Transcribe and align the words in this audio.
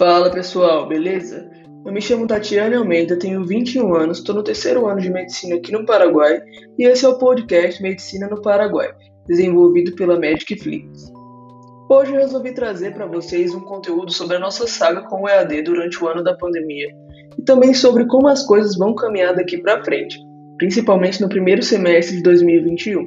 Fala 0.00 0.30
pessoal, 0.30 0.88
beleza? 0.88 1.46
Eu 1.84 1.92
me 1.92 2.00
chamo 2.00 2.26
Tatiana 2.26 2.78
Almeida, 2.78 3.18
tenho 3.18 3.44
21 3.44 3.94
anos, 3.94 4.16
estou 4.16 4.34
no 4.34 4.42
terceiro 4.42 4.86
ano 4.86 4.98
de 4.98 5.10
medicina 5.10 5.56
aqui 5.56 5.70
no 5.70 5.84
Paraguai 5.84 6.40
e 6.78 6.86
esse 6.86 7.04
é 7.04 7.08
o 7.10 7.18
podcast 7.18 7.82
Medicina 7.82 8.26
no 8.26 8.40
Paraguai, 8.40 8.94
desenvolvido 9.28 9.94
pela 9.96 10.18
Medicflix. 10.18 11.12
Hoje 11.90 12.14
eu 12.14 12.18
resolvi 12.18 12.54
trazer 12.54 12.94
para 12.94 13.04
vocês 13.04 13.54
um 13.54 13.60
conteúdo 13.60 14.10
sobre 14.10 14.36
a 14.36 14.40
nossa 14.40 14.66
saga 14.66 15.02
com 15.02 15.24
o 15.24 15.28
EAD 15.28 15.60
durante 15.64 16.02
o 16.02 16.08
ano 16.08 16.24
da 16.24 16.34
pandemia 16.34 16.88
e 17.38 17.42
também 17.42 17.74
sobre 17.74 18.06
como 18.06 18.26
as 18.26 18.42
coisas 18.46 18.78
vão 18.78 18.94
caminhar 18.94 19.34
daqui 19.34 19.58
para 19.58 19.84
frente, 19.84 20.18
principalmente 20.56 21.20
no 21.20 21.28
primeiro 21.28 21.62
semestre 21.62 22.16
de 22.16 22.22
2021. 22.22 23.04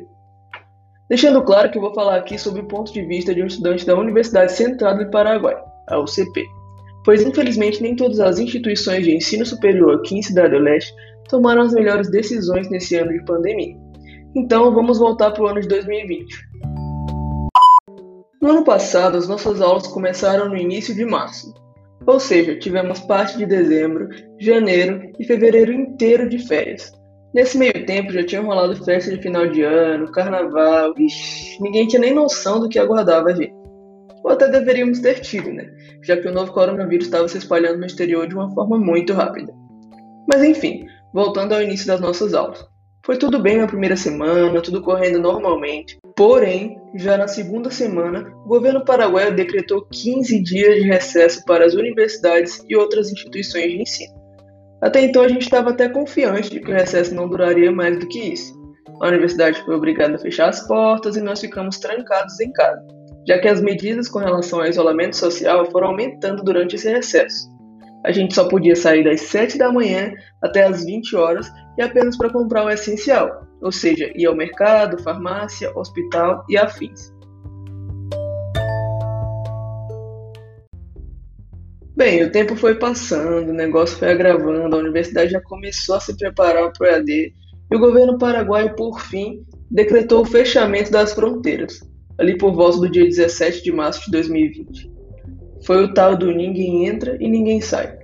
Deixando 1.10 1.42
claro 1.42 1.72
que 1.72 1.78
eu 1.80 1.82
vou 1.82 1.96
falar 1.96 2.18
aqui 2.18 2.38
sobre 2.38 2.62
o 2.62 2.68
ponto 2.68 2.94
de 2.94 3.04
vista 3.04 3.34
de 3.34 3.42
um 3.42 3.48
estudante 3.48 3.84
da 3.84 3.98
Universidade 3.98 4.52
Central 4.52 4.96
do 4.96 5.10
Paraguai, 5.10 5.56
a 5.88 6.00
UCP 6.00 6.44
pois 7.04 7.22
infelizmente 7.22 7.82
nem 7.82 7.96
todas 7.96 8.20
as 8.20 8.40
instituições 8.40 9.06
de 9.06 9.16
ensino 9.16 9.46
superior 9.46 9.96
aqui 9.96 10.18
em 10.18 10.22
Cidade 10.22 10.56
do 10.56 10.60
Leste 10.60 10.94
tomaram 11.30 11.62
as 11.62 11.74
melhores 11.74 12.10
decisões 12.10 12.70
nesse 12.70 12.96
ano 12.96 13.12
de 13.12 13.24
pandemia. 13.26 13.76
Então 14.36 14.74
vamos 14.74 15.00
voltar 15.00 15.32
para 15.32 15.44
o 15.44 15.48
ano 15.48 15.62
de 15.62 15.68
2020. 15.68 16.36
No 18.42 18.50
ano 18.50 18.64
passado, 18.64 19.18
as 19.18 19.28
nossas 19.28 19.62
aulas 19.62 19.88
começaram 19.88 20.50
no 20.50 20.58
início 20.58 20.94
de 20.94 21.06
março, 21.06 21.54
ou 22.06 22.20
seja, 22.20 22.60
tivemos 22.60 23.00
parte 23.00 23.38
de 23.38 23.46
dezembro, 23.46 24.10
janeiro 24.40 25.12
e 25.18 25.24
fevereiro 25.24 25.72
inteiro 25.72 26.28
de 26.28 26.40
férias. 26.40 26.92
Nesse 27.34 27.58
meio 27.58 27.86
tempo 27.86 28.12
já 28.12 28.24
tinha 28.26 28.42
rolado 28.42 28.84
festa 28.84 29.10
de 29.10 29.22
final 29.22 29.48
de 29.48 29.64
ano, 29.64 30.12
carnaval, 30.12 30.94
ixi, 31.00 31.58
ninguém 31.62 31.88
tinha 31.88 32.02
nem 32.02 32.14
noção 32.14 32.60
do 32.60 32.70
que 32.70 32.78
aguardava 32.78 33.30
a 33.30 33.34
gente. 33.34 33.53
Ou 34.24 34.32
até 34.32 34.48
deveríamos 34.48 35.00
ter 35.00 35.20
tido, 35.20 35.52
né? 35.52 35.70
Já 36.02 36.16
que 36.16 36.28
o 36.28 36.32
novo 36.32 36.54
coronavírus 36.54 37.06
estava 37.06 37.28
se 37.28 37.38
espalhando 37.38 37.80
no 37.80 37.86
exterior 37.86 38.26
de 38.28 38.36
uma 38.36 38.50
forma 38.54 38.78
muito 38.78 39.14
rápida. 39.14 39.54
Mas 40.28 40.42
enfim, 40.42 40.86
voltando 41.14 41.54
ao 41.54 41.62
início 41.62 41.86
das 41.86 42.00
nossas 42.00 42.34
aulas. 42.34 42.66
Foi 43.06 43.18
tudo 43.18 43.38
bem 43.38 43.58
na 43.58 43.68
primeira 43.68 43.98
semana, 43.98 44.62
tudo 44.62 44.82
correndo 44.82 45.20
normalmente. 45.20 46.00
Porém, 46.16 46.80
já 46.96 47.18
na 47.18 47.28
segunda 47.28 47.70
semana, 47.70 48.32
o 48.46 48.48
governo 48.48 48.86
paraguaio 48.86 49.36
decretou 49.36 49.86
15 49.92 50.42
dias 50.42 50.76
de 50.76 50.84
recesso 50.84 51.44
para 51.44 51.66
as 51.66 51.74
universidades 51.74 52.64
e 52.70 52.78
outras 52.78 53.12
instituições 53.12 53.66
de 53.66 53.82
ensino. 53.82 54.14
Até 54.82 55.02
então 55.02 55.22
a 55.22 55.28
gente 55.28 55.42
estava 55.42 55.72
até 55.72 55.90
confiante 55.90 56.50
de 56.50 56.62
que 56.62 56.72
o 56.72 56.74
recesso 56.74 57.14
não 57.14 57.28
duraria 57.28 57.74
mais 57.74 58.00
do 58.00 58.08
que 58.08 58.20
isso. 58.20 58.54
A 59.02 59.08
universidade 59.10 59.62
foi 59.66 59.76
obrigada 59.76 60.16
a 60.16 60.20
fechar 60.20 60.48
as 60.48 60.66
portas 60.66 61.18
e 61.18 61.22
nós 61.22 61.42
ficamos 61.42 61.80
trancados 61.80 62.40
em 62.40 62.54
casa 62.54 62.82
já 63.28 63.40
que 63.40 63.48
as 63.48 63.62
medidas 63.62 64.10
com 64.10 64.20
relação 64.20 64.60
ao 64.60 64.68
isolamento 64.68 65.16
social 65.16 65.70
foram 65.72 65.90
aumentando 65.90 66.44
durante 66.44 66.76
esse 66.76 66.90
recesso. 66.90 67.52
A 68.06 68.12
gente 68.12 68.36
só 68.36 68.48
podia 68.50 68.76
sair 68.76 69.04
das 69.04 69.22
7 69.22 69.58
da 69.58 69.72
manhã 69.72 70.12
até 70.42 70.64
as 70.64 70.84
20 70.84 71.16
horas 71.16 71.50
e 71.78 71.82
apenas 71.82 72.18
para 72.18 72.32
comprar 72.32 72.66
o 72.66 72.70
essencial, 72.70 73.48
ou 73.62 73.72
seja, 73.72 74.12
ir 74.14 74.26
ao 74.26 74.36
mercado, 74.36 75.02
farmácia, 75.02 75.72
hospital 75.76 76.44
e 76.50 76.58
afins. 76.58 77.14
Bem, 81.96 82.24
o 82.24 82.32
tempo 82.32 82.56
foi 82.56 82.76
passando, 82.76 83.50
o 83.50 83.54
negócio 83.54 83.98
foi 83.98 84.12
agravando, 84.12 84.76
a 84.76 84.80
universidade 84.80 85.32
já 85.32 85.42
começou 85.42 85.96
a 85.96 86.00
se 86.00 86.18
preparar 86.18 86.74
para 86.74 86.86
o 86.86 86.90
EAD 86.90 87.34
e 87.72 87.76
o 87.76 87.80
governo 87.80 88.18
paraguaio, 88.18 88.76
por 88.76 89.00
fim, 89.00 89.46
decretou 89.72 90.24
o 90.24 90.26
fechamento 90.26 90.92
das 90.92 91.14
fronteiras 91.14 91.80
ali 92.18 92.38
por 92.38 92.54
volta 92.54 92.80
do 92.80 92.90
dia 92.90 93.06
17 93.06 93.64
de 93.64 93.72
março 93.72 94.06
de 94.06 94.12
2020. 94.12 94.92
Foi 95.66 95.84
o 95.84 95.94
tal 95.94 96.16
do 96.18 96.32
ninguém 96.32 96.88
entra 96.88 97.18
e 97.20 97.28
ninguém 97.30 97.62
sai. 97.62 97.98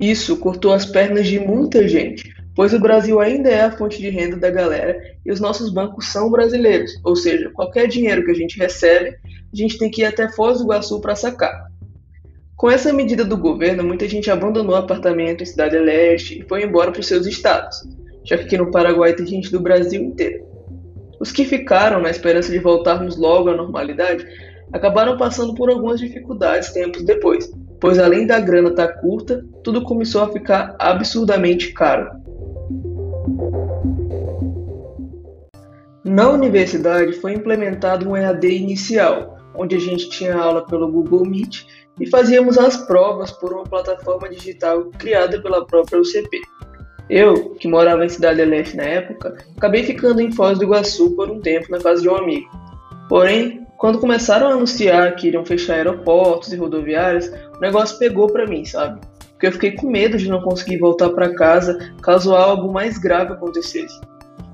Isso 0.00 0.36
cortou 0.38 0.72
as 0.72 0.86
pernas 0.86 1.26
de 1.26 1.38
muita 1.38 1.86
gente, 1.86 2.32
pois 2.54 2.72
o 2.72 2.80
Brasil 2.80 3.20
ainda 3.20 3.48
é 3.48 3.62
a 3.62 3.70
fonte 3.70 4.00
de 4.00 4.10
renda 4.10 4.36
da 4.36 4.50
galera 4.50 5.00
e 5.24 5.30
os 5.30 5.40
nossos 5.40 5.70
bancos 5.70 6.06
são 6.08 6.30
brasileiros, 6.30 6.92
ou 7.04 7.16
seja, 7.16 7.50
qualquer 7.50 7.88
dinheiro 7.88 8.24
que 8.24 8.30
a 8.30 8.34
gente 8.34 8.58
recebe, 8.58 9.10
a 9.10 9.56
gente 9.56 9.78
tem 9.78 9.90
que 9.90 10.02
ir 10.02 10.06
até 10.06 10.28
Foz 10.32 10.58
do 10.58 10.64
Iguaçu 10.64 11.00
para 11.00 11.16
sacar. 11.16 11.68
Com 12.56 12.70
essa 12.70 12.92
medida 12.92 13.24
do 13.24 13.36
governo, 13.36 13.82
muita 13.82 14.08
gente 14.08 14.30
abandonou 14.30 14.76
apartamento 14.76 15.42
em 15.42 15.46
Cidade 15.46 15.76
Leste 15.76 16.40
e 16.40 16.48
foi 16.48 16.64
embora 16.64 16.92
para 16.92 17.00
os 17.00 17.06
seus 17.06 17.26
estados, 17.26 17.76
já 18.24 18.38
que 18.38 18.44
aqui 18.44 18.56
no 18.56 18.70
Paraguai 18.70 19.12
tem 19.14 19.26
gente 19.26 19.50
do 19.50 19.60
Brasil 19.60 20.00
inteiro. 20.00 20.53
Os 21.24 21.32
que 21.32 21.46
ficaram 21.46 22.02
na 22.02 22.10
esperança 22.10 22.52
de 22.52 22.58
voltarmos 22.58 23.16
logo 23.16 23.48
à 23.48 23.56
normalidade 23.56 24.26
acabaram 24.70 25.16
passando 25.16 25.54
por 25.54 25.70
algumas 25.70 25.98
dificuldades 25.98 26.70
tempos 26.70 27.02
depois, 27.02 27.50
pois 27.80 27.98
além 27.98 28.26
da 28.26 28.38
grana 28.38 28.68
estar 28.68 28.88
tá 28.88 29.00
curta, 29.00 29.42
tudo 29.62 29.82
começou 29.82 30.22
a 30.22 30.30
ficar 30.30 30.76
absurdamente 30.78 31.72
caro. 31.72 32.10
Na 36.04 36.28
universidade 36.28 37.14
foi 37.14 37.32
implementado 37.32 38.06
um 38.06 38.14
EAD 38.14 38.46
inicial, 38.46 39.38
onde 39.56 39.76
a 39.76 39.80
gente 39.80 40.10
tinha 40.10 40.36
aula 40.36 40.66
pelo 40.66 40.92
Google 40.92 41.24
Meet 41.24 41.64
e 41.98 42.06
fazíamos 42.06 42.58
as 42.58 42.76
provas 42.76 43.30
por 43.30 43.50
uma 43.50 43.64
plataforma 43.64 44.28
digital 44.28 44.90
criada 44.98 45.40
pela 45.40 45.66
própria 45.66 45.98
UCP. 45.98 46.42
Eu, 47.08 47.50
que 47.50 47.68
morava 47.68 48.04
em 48.04 48.08
Cidade 48.08 48.42
Leste 48.44 48.76
na 48.76 48.84
época, 48.84 49.36
acabei 49.56 49.82
ficando 49.82 50.20
em 50.20 50.32
Foz 50.32 50.58
do 50.58 50.64
Iguaçu 50.64 51.10
por 51.14 51.30
um 51.30 51.40
tempo 51.40 51.70
na 51.70 51.78
casa 51.78 52.00
de 52.00 52.08
um 52.08 52.16
amigo. 52.16 52.48
Porém, 53.08 53.66
quando 53.76 53.98
começaram 53.98 54.46
a 54.46 54.52
anunciar 54.52 55.14
que 55.14 55.26
iriam 55.26 55.44
fechar 55.44 55.74
aeroportos 55.74 56.52
e 56.52 56.56
rodoviárias, 56.56 57.30
o 57.56 57.60
negócio 57.60 57.98
pegou 57.98 58.28
para 58.28 58.46
mim, 58.46 58.64
sabe? 58.64 59.00
Porque 59.32 59.48
eu 59.48 59.52
fiquei 59.52 59.72
com 59.72 59.90
medo 59.90 60.16
de 60.16 60.28
não 60.28 60.40
conseguir 60.40 60.78
voltar 60.78 61.10
para 61.10 61.34
casa 61.34 61.94
caso 62.00 62.34
algo 62.34 62.72
mais 62.72 62.96
grave 62.96 63.34
acontecesse. 63.34 64.00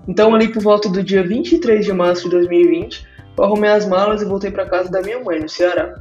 Então, 0.09 0.35
ali 0.35 0.49
por 0.49 0.63
volta 0.63 0.89
do 0.89 1.05
dia 1.05 1.23
23 1.23 1.85
de 1.85 1.93
março 1.93 2.25
de 2.25 2.31
2020, 2.31 3.07
eu 3.39 3.45
arrumei 3.45 3.71
as 3.71 3.87
malas 3.87 4.23
e 4.23 4.25
voltei 4.25 4.51
para 4.51 4.67
casa 4.67 4.91
da 4.91 5.01
minha 5.01 5.21
mãe, 5.21 5.39
no 5.39 5.49
Ceará. 5.49 5.95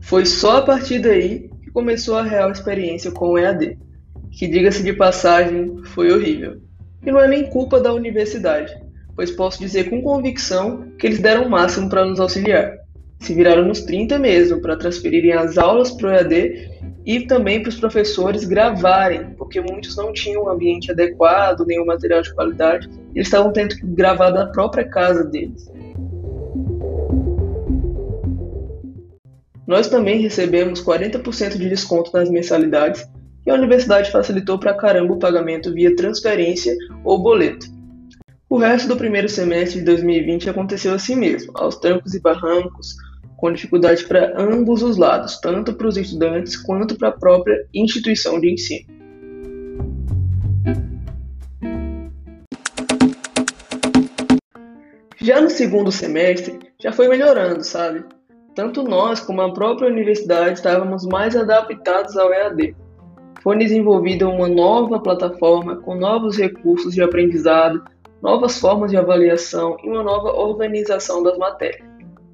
Foi 0.00 0.24
só 0.24 0.58
a 0.58 0.62
partir 0.62 1.00
daí 1.00 1.51
começou 1.72 2.16
a 2.16 2.22
real 2.22 2.50
experiência 2.50 3.10
com 3.10 3.30
o 3.30 3.38
EAD, 3.38 3.78
que, 4.30 4.46
diga-se 4.46 4.82
de 4.82 4.92
passagem, 4.92 5.82
foi 5.86 6.12
horrível. 6.12 6.60
E 7.04 7.10
não 7.10 7.20
é 7.20 7.28
nem 7.28 7.50
culpa 7.50 7.80
da 7.80 7.92
universidade, 7.92 8.72
pois 9.14 9.30
posso 9.30 9.58
dizer 9.58 9.90
com 9.90 10.02
convicção 10.02 10.92
que 10.98 11.06
eles 11.06 11.18
deram 11.18 11.46
o 11.46 11.50
máximo 11.50 11.88
para 11.88 12.04
nos 12.04 12.20
auxiliar. 12.20 12.78
Se 13.20 13.34
viraram 13.34 13.64
nos 13.64 13.82
30 13.82 14.18
mesmo 14.18 14.60
para 14.60 14.76
transferirem 14.76 15.32
as 15.32 15.56
aulas 15.56 15.92
para 15.92 16.08
o 16.08 16.12
EAD 16.12 16.70
e 17.04 17.20
também 17.20 17.60
para 17.60 17.68
os 17.68 17.78
professores 17.78 18.44
gravarem, 18.44 19.34
porque 19.36 19.60
muitos 19.60 19.96
não 19.96 20.12
tinham 20.12 20.44
um 20.44 20.48
ambiente 20.48 20.90
adequado, 20.90 21.64
nenhum 21.66 21.86
material 21.86 22.22
de 22.22 22.34
qualidade, 22.34 22.88
eles 23.14 23.28
estavam 23.28 23.52
tendo 23.52 23.76
que 23.76 23.86
gravar 23.86 24.30
da 24.30 24.46
própria 24.46 24.88
casa 24.88 25.24
deles. 25.24 25.70
Nós 29.72 29.88
também 29.88 30.20
recebemos 30.20 30.84
40% 30.84 31.56
de 31.56 31.66
desconto 31.66 32.10
nas 32.12 32.28
mensalidades 32.28 33.08
e 33.46 33.50
a 33.50 33.54
universidade 33.54 34.12
facilitou 34.12 34.58
pra 34.58 34.74
caramba 34.74 35.14
o 35.14 35.18
pagamento 35.18 35.72
via 35.72 35.96
transferência 35.96 36.76
ou 37.02 37.22
boleto. 37.22 37.68
O 38.50 38.58
resto 38.58 38.86
do 38.86 38.98
primeiro 38.98 39.30
semestre 39.30 39.78
de 39.78 39.86
2020 39.86 40.50
aconteceu 40.50 40.92
assim 40.92 41.16
mesmo, 41.16 41.52
aos 41.54 41.76
trancos 41.76 42.12
e 42.12 42.20
barrancos, 42.20 42.96
com 43.38 43.50
dificuldade 43.50 44.04
para 44.04 44.38
ambos 44.38 44.82
os 44.82 44.98
lados, 44.98 45.40
tanto 45.40 45.72
para 45.72 45.88
os 45.88 45.96
estudantes 45.96 46.54
quanto 46.54 46.94
para 46.94 47.08
a 47.08 47.12
própria 47.12 47.56
instituição 47.72 48.38
de 48.38 48.52
ensino. 48.52 48.86
Já 55.18 55.40
no 55.40 55.48
segundo 55.48 55.90
semestre, 55.90 56.58
já 56.78 56.92
foi 56.92 57.08
melhorando, 57.08 57.64
sabe? 57.64 58.04
Tanto 58.54 58.82
nós 58.82 59.20
como 59.20 59.40
a 59.40 59.52
própria 59.52 59.88
universidade 59.88 60.58
estávamos 60.58 61.06
mais 61.06 61.34
adaptados 61.34 62.16
ao 62.18 62.32
EAD. 62.32 62.76
Foi 63.42 63.56
desenvolvida 63.56 64.28
uma 64.28 64.46
nova 64.46 65.00
plataforma 65.00 65.76
com 65.76 65.94
novos 65.94 66.36
recursos 66.36 66.94
de 66.94 67.02
aprendizado, 67.02 67.82
novas 68.20 68.58
formas 68.58 68.90
de 68.90 68.96
avaliação 68.96 69.76
e 69.82 69.88
uma 69.88 70.02
nova 70.02 70.32
organização 70.32 71.22
das 71.22 71.38
matérias. 71.38 71.82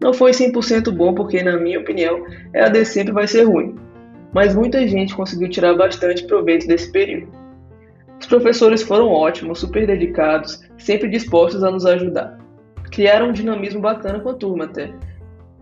Não 0.01 0.13
foi 0.13 0.33
100% 0.33 0.91
bom 0.91 1.15
porque, 1.15 1.43
na 1.43 1.57
minha 1.57 1.79
opinião, 1.79 2.25
EAD 2.53 2.85
sempre 2.85 3.13
vai 3.13 3.29
ser 3.29 3.45
ruim, 3.45 3.77
mas 4.33 4.57
muita 4.57 4.87
gente 4.87 5.15
conseguiu 5.15 5.49
tirar 5.49 5.75
bastante 5.75 6.27
proveito 6.27 6.67
desse 6.67 6.91
período. 6.91 7.33
Os 8.21 8.27
professores 8.27 8.83
foram 8.83 9.09
ótimos, 9.09 9.61
super 9.61 9.87
dedicados, 9.87 10.61
sempre 10.77 11.09
dispostos 11.09 11.63
a 11.63 11.71
nos 11.71 11.87
ajudar. 11.87 12.39
Criaram 12.91 13.29
um 13.29 13.33
dinamismo 13.33 13.81
bacana 13.81 14.19
com 14.19 14.31
a 14.31 14.35
turma 14.35 14.65
até, 14.65 14.93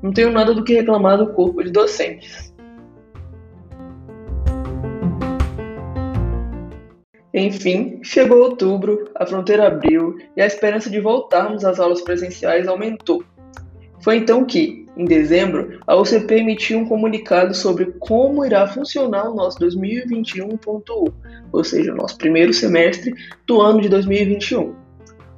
não 0.02 0.12
tenho 0.12 0.30
nada 0.30 0.54
do 0.54 0.64
que 0.64 0.74
reclamar 0.74 1.18
do 1.18 1.32
corpo 1.32 1.62
de 1.62 1.70
docentes. 1.70 2.54
Enfim, 7.32 8.00
chegou 8.02 8.38
outubro, 8.38 9.10
a 9.14 9.26
fronteira 9.26 9.66
abriu 9.66 10.16
e 10.34 10.40
a 10.40 10.46
esperança 10.46 10.88
de 10.88 10.98
voltarmos 11.00 11.66
às 11.66 11.78
aulas 11.78 12.00
presenciais 12.00 12.66
aumentou. 12.66 13.22
Foi 14.00 14.16
então 14.16 14.42
que, 14.44 14.86
em 14.96 15.04
dezembro, 15.04 15.78
a 15.86 15.94
OCP 15.94 16.36
emitiu 16.36 16.78
um 16.78 16.86
comunicado 16.86 17.52
sobre 17.52 17.92
como 17.98 18.42
irá 18.42 18.66
funcionar 18.66 19.28
o 19.28 19.34
nosso 19.34 19.58
2021.1, 19.58 21.12
ou 21.52 21.64
seja, 21.64 21.92
o 21.92 21.96
nosso 21.96 22.16
primeiro 22.16 22.54
semestre 22.54 23.12
do 23.46 23.60
ano 23.60 23.82
de 23.82 23.90
2021. 23.90 24.74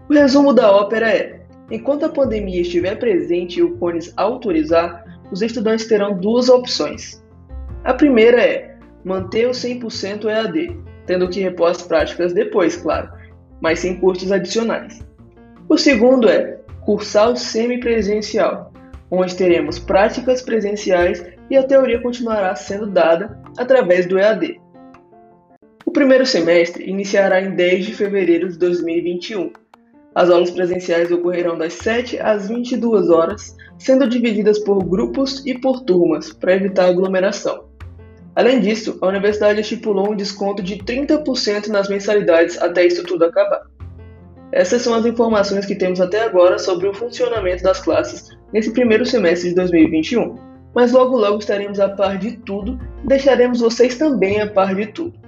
O 0.08 0.12
resumo 0.12 0.52
da 0.52 0.70
ópera 0.70 1.10
é: 1.10 1.37
enquanto 1.70 2.04
a 2.04 2.08
pandemia 2.08 2.62
estiver 2.62 2.98
presente 2.98 3.58
e 3.58 3.62
o 3.62 3.76
CONES 3.76 4.12
autorizar, 4.16 5.04
os 5.30 5.42
estudantes 5.42 5.86
terão 5.86 6.16
duas 6.16 6.48
opções. 6.48 7.22
A 7.84 7.94
primeira 7.94 8.42
é 8.42 8.76
manter 9.04 9.46
o 9.46 9.52
100% 9.52 10.24
EAD, 10.24 10.76
tendo 11.06 11.28
que 11.28 11.40
repor 11.40 11.70
as 11.70 11.82
práticas 11.82 12.32
depois, 12.32 12.76
claro, 12.76 13.10
mas 13.60 13.80
sem 13.80 13.98
custos 13.98 14.32
adicionais. 14.32 15.00
O 15.68 15.76
segundo 15.76 16.28
é 16.28 16.58
cursar 16.82 17.30
o 17.30 17.36
semipresencial, 17.36 18.72
onde 19.10 19.36
teremos 19.36 19.78
práticas 19.78 20.42
presenciais 20.42 21.24
e 21.50 21.56
a 21.56 21.62
teoria 21.62 22.00
continuará 22.00 22.54
sendo 22.54 22.86
dada 22.86 23.38
através 23.56 24.06
do 24.06 24.18
EAD. 24.18 24.60
O 25.84 25.90
primeiro 25.90 26.26
semestre 26.26 26.88
iniciará 26.88 27.40
em 27.40 27.54
10 27.54 27.86
de 27.86 27.94
fevereiro 27.94 28.48
de 28.48 28.58
2021. 28.58 29.52
As 30.18 30.30
aulas 30.30 30.50
presenciais 30.50 31.12
ocorrerão 31.12 31.56
das 31.56 31.74
7 31.74 32.18
às 32.18 32.48
22 32.48 33.08
horas, 33.08 33.56
sendo 33.78 34.08
divididas 34.08 34.58
por 34.58 34.82
grupos 34.82 35.46
e 35.46 35.56
por 35.56 35.84
turmas, 35.84 36.32
para 36.32 36.56
evitar 36.56 36.86
aglomeração. 36.88 37.66
Além 38.34 38.58
disso, 38.58 38.98
a 39.00 39.06
universidade 39.06 39.60
estipulou 39.60 40.10
um 40.10 40.16
desconto 40.16 40.60
de 40.60 40.78
30% 40.78 41.68
nas 41.68 41.88
mensalidades 41.88 42.60
até 42.60 42.84
isso 42.84 43.04
tudo 43.04 43.26
acabar. 43.26 43.62
Essas 44.50 44.82
são 44.82 44.92
as 44.92 45.06
informações 45.06 45.64
que 45.64 45.76
temos 45.76 46.00
até 46.00 46.24
agora 46.24 46.58
sobre 46.58 46.88
o 46.88 46.94
funcionamento 46.94 47.62
das 47.62 47.80
classes 47.80 48.36
nesse 48.52 48.72
primeiro 48.72 49.06
semestre 49.06 49.50
de 49.50 49.54
2021, 49.54 50.36
mas 50.74 50.90
logo 50.90 51.16
logo 51.16 51.38
estaremos 51.38 51.78
a 51.78 51.90
par 51.90 52.18
de 52.18 52.38
tudo 52.38 52.76
e 53.04 53.06
deixaremos 53.06 53.60
vocês 53.60 53.96
também 53.96 54.40
a 54.40 54.48
par 54.48 54.74
de 54.74 54.86
tudo. 54.86 55.27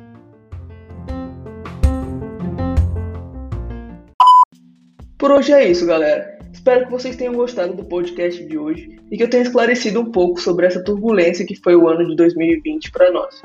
Por 5.21 5.31
hoje 5.31 5.53
é 5.53 5.71
isso, 5.71 5.85
galera. 5.85 6.39
Espero 6.51 6.87
que 6.87 6.91
vocês 6.91 7.15
tenham 7.15 7.35
gostado 7.35 7.75
do 7.75 7.85
podcast 7.85 8.43
de 8.43 8.57
hoje 8.57 8.99
e 9.11 9.19
que 9.19 9.23
eu 9.23 9.29
tenha 9.29 9.43
esclarecido 9.43 10.01
um 10.01 10.11
pouco 10.11 10.41
sobre 10.41 10.65
essa 10.65 10.83
turbulência 10.83 11.45
que 11.45 11.55
foi 11.57 11.77
o 11.77 11.87
ano 11.89 12.09
de 12.09 12.17
2020 12.17 12.91
para 12.91 13.13
nós. 13.13 13.43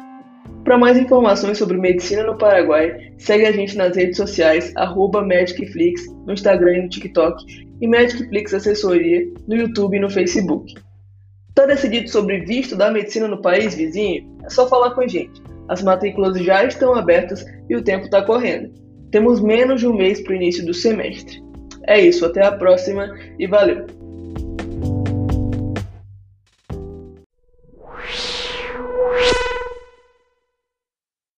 Para 0.63 0.77
mais 0.77 0.98
informações 0.98 1.57
sobre 1.57 1.77
medicina 1.77 2.24
no 2.24 2.38
Paraguai, 2.38 3.12
segue 3.18 3.45
a 3.45 3.51
gente 3.51 3.75
nas 3.75 3.94
redes 3.94 4.16
sociais, 4.16 4.74
MagicFlix, 4.74 6.07
no 6.25 6.31
Instagram 6.31 6.77
e 6.77 6.81
no 6.83 6.89
TikTok, 6.89 7.44
e 7.81 7.88
MagicFlix 7.89 8.54
Assessoria 8.54 9.28
no 9.45 9.57
YouTube 9.57 9.98
e 9.98 10.00
no 10.00 10.10
Facebook. 10.10 10.74
Está 11.50 11.66
decidido 11.66 12.10
sobre 12.10 12.39
visto 12.45 12.78
da 12.78 12.89
medicina 12.89 13.28
no 13.28 13.42
país 13.42 13.75
vizinho? 13.75 14.33
É 14.45 14.50
só 14.50 14.66
falar 14.69 14.92
com 14.92 15.01
a 15.01 15.07
gente. 15.10 15.44
As 15.68 15.83
matrículas 15.83 16.39
já 16.39 16.63
estão 16.63 16.95
abertas 16.95 17.45
e 17.69 17.75
o 17.75 17.83
tempo 17.83 18.06
está 18.06 18.21
correndo. 18.21 18.71
Temos 19.12 19.42
menos 19.42 19.81
de 19.81 19.88
um 19.88 19.94
mês 19.94 20.21
para 20.21 20.31
o 20.31 20.36
início 20.36 20.66
do 20.66 20.74
semestre. 20.74 21.44
É 21.88 22.00
isso, 22.00 22.26
até 22.26 22.44
a 22.44 22.52
próxima 22.52 23.14
e 23.38 23.48
valeu! 23.48 24.05